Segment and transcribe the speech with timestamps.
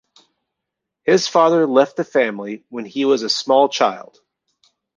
[1.03, 4.17] His father left the family when he was a small child.